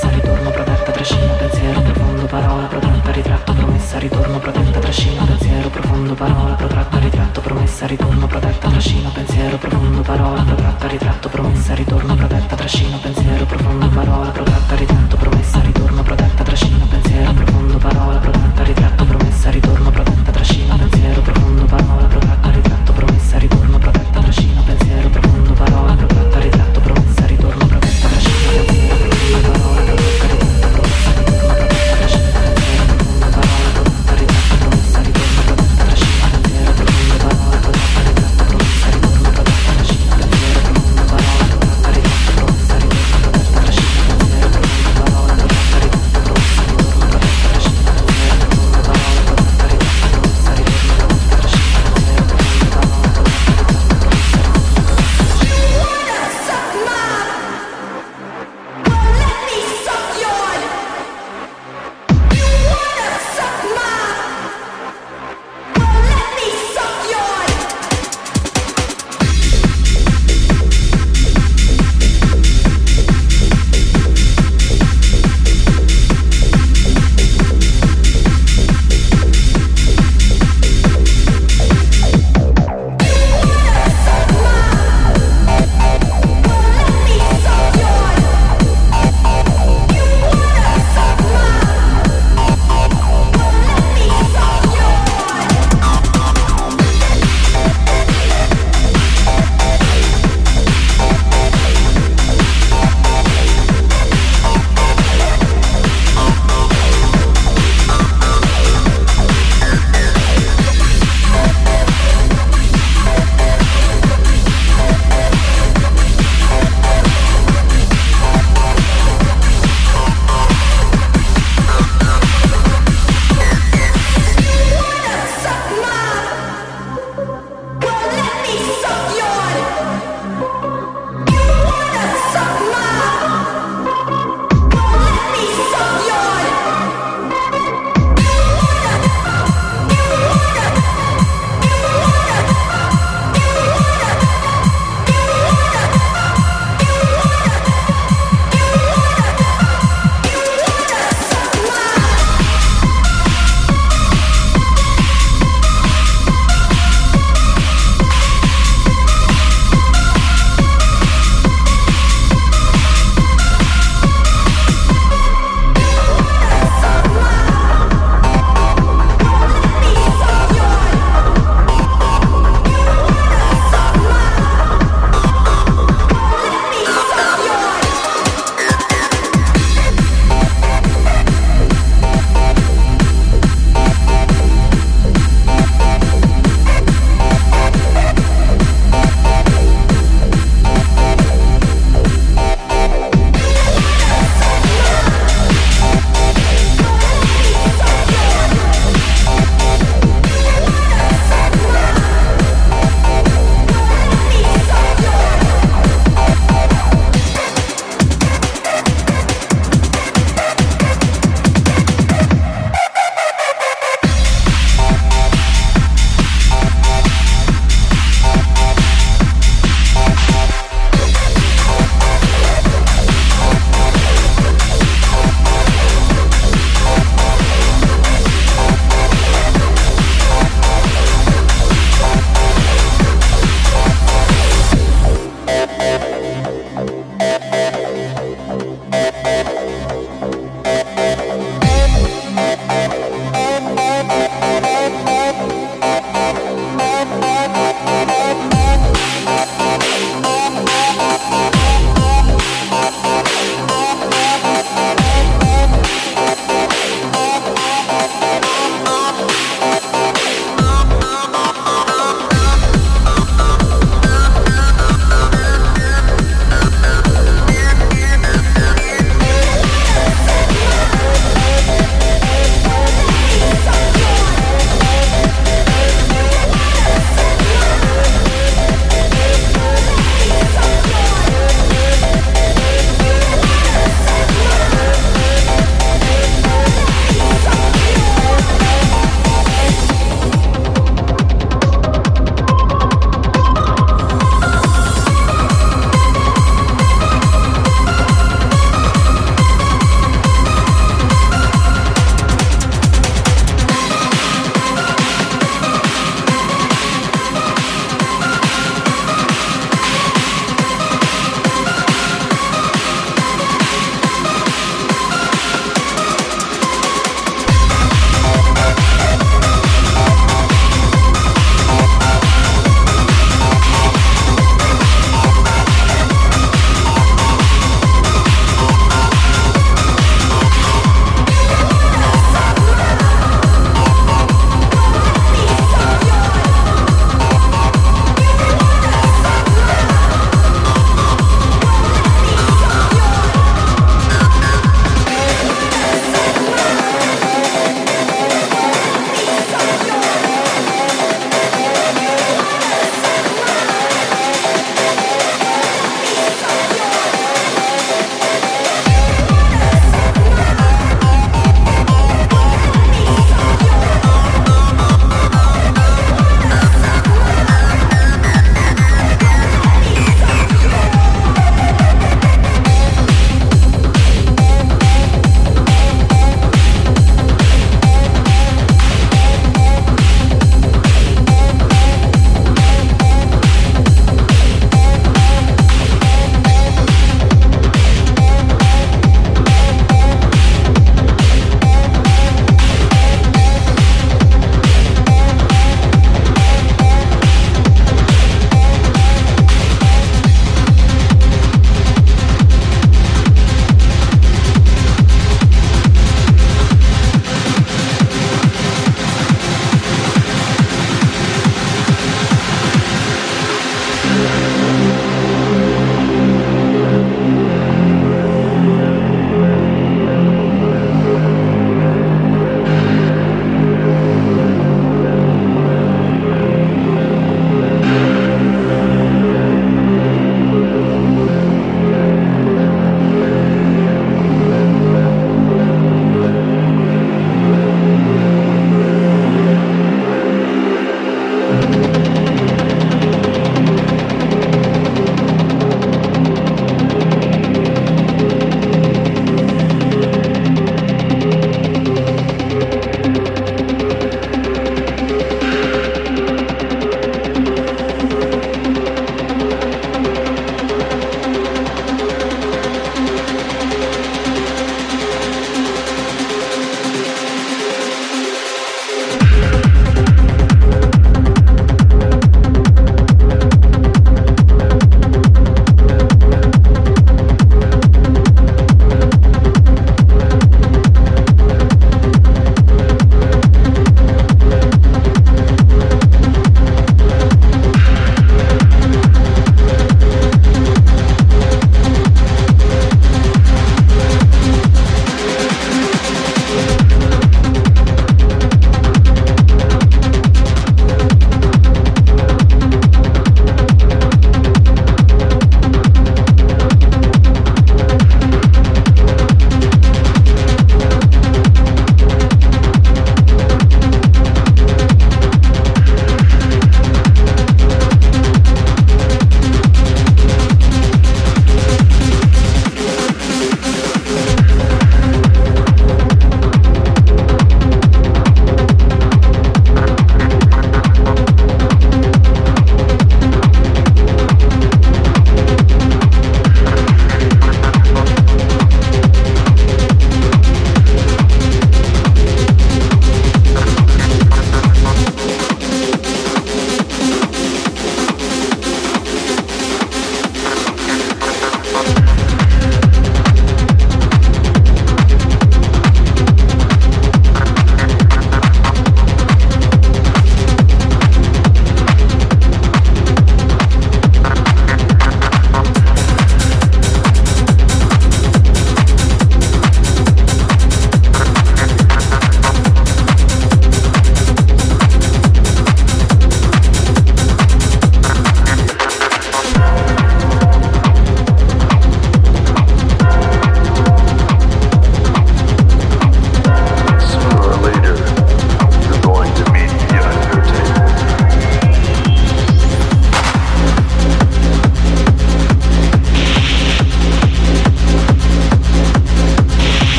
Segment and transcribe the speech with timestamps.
[0.00, 6.14] promessa, ritorno, protetta, trascina, pensiero, profondo, parola, protratta, ritratto, promessa, ritorno, protetta, trascina, pensiero, profondo,
[6.14, 12.56] parola, protratta, ritratto, promessa, ritorno, protetta, trascina, pensiero, profondo, parola, protratta, ritratto, promessa, ritorno, protetta,
[12.56, 19.04] trascina, pensiero, profondo, parola, protratta, ritratto, promessa, ritorno, protetta, trascina, pensiero, profondo, parola, protratta, ritratto,
[19.04, 22.49] promessa, ritorno, protetta, trascina, pensiero, profondo, parola, protratta,